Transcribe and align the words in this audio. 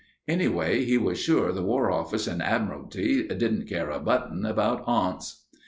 Anyway, 0.27 0.83
he 0.83 0.97
was 0.97 1.19
sure 1.19 1.51
the 1.51 1.61
War 1.61 1.91
Office 1.91 2.25
and 2.25 2.41
Admiralty 2.41 3.27
didn't 3.27 3.67
care 3.69 3.91
a 3.91 3.99
button 3.99 4.47
about 4.47 4.81
aunts. 4.87 5.43